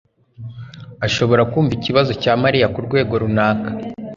[1.05, 3.69] ashobora kumva ikibazo cya Mariya kurwego runaka